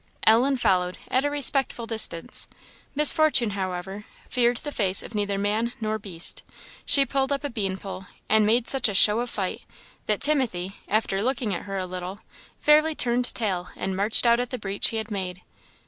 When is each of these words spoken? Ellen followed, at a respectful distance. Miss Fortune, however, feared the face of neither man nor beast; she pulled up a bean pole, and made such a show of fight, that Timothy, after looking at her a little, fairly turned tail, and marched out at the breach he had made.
Ellen 0.25 0.57
followed, 0.57 0.97
at 1.11 1.25
a 1.25 1.29
respectful 1.29 1.85
distance. 1.85 2.47
Miss 2.95 3.13
Fortune, 3.13 3.51
however, 3.51 4.05
feared 4.27 4.57
the 4.57 4.71
face 4.71 5.03
of 5.03 5.13
neither 5.13 5.37
man 5.37 5.73
nor 5.79 5.99
beast; 5.99 6.41
she 6.87 7.05
pulled 7.05 7.31
up 7.31 7.43
a 7.43 7.51
bean 7.51 7.77
pole, 7.77 8.07
and 8.27 8.43
made 8.43 8.67
such 8.67 8.89
a 8.89 8.95
show 8.95 9.19
of 9.19 9.29
fight, 9.29 9.61
that 10.07 10.19
Timothy, 10.19 10.75
after 10.87 11.21
looking 11.21 11.53
at 11.53 11.65
her 11.65 11.77
a 11.77 11.85
little, 11.85 12.19
fairly 12.59 12.95
turned 12.95 13.31
tail, 13.35 13.69
and 13.75 13.95
marched 13.95 14.25
out 14.25 14.39
at 14.39 14.49
the 14.49 14.57
breach 14.57 14.87
he 14.89 14.97
had 14.97 15.11
made. 15.11 15.43